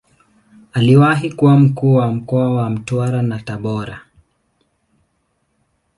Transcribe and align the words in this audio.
Aliwahi 0.73 1.31
kuwa 1.33 1.59
Mkuu 1.59 1.95
wa 1.95 2.11
mkoa 2.11 2.53
wa 2.53 2.69
Mtwara 2.69 3.21
na 3.21 3.39
Tabora. 3.39 4.01